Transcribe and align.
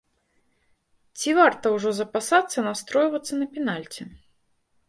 Ці 1.19 1.29
варта 1.39 1.65
ўжо 1.75 1.93
запасацца 1.99 2.65
настройвацца 2.69 3.33
на 3.43 3.49
пенальці? 3.59 4.03